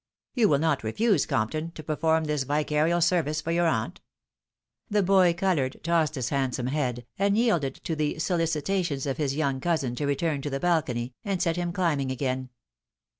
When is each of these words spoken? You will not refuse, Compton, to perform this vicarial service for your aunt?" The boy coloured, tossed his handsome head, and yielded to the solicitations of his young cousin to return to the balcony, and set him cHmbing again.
You 0.33 0.49
will 0.49 0.57
not 0.57 0.83
refuse, 0.83 1.27
Compton, 1.27 1.73
to 1.73 1.83
perform 1.83 2.23
this 2.23 2.41
vicarial 2.43 3.01
service 3.03 3.39
for 3.39 3.51
your 3.51 3.67
aunt?" 3.67 4.01
The 4.89 5.03
boy 5.03 5.35
coloured, 5.35 5.79
tossed 5.83 6.15
his 6.15 6.29
handsome 6.29 6.65
head, 6.65 7.05
and 7.19 7.37
yielded 7.37 7.75
to 7.83 7.95
the 7.95 8.17
solicitations 8.17 9.05
of 9.05 9.17
his 9.17 9.35
young 9.35 9.59
cousin 9.59 9.93
to 9.97 10.07
return 10.07 10.41
to 10.41 10.49
the 10.49 10.59
balcony, 10.59 11.13
and 11.23 11.39
set 11.39 11.55
him 11.55 11.71
cHmbing 11.71 12.11
again. 12.11 12.49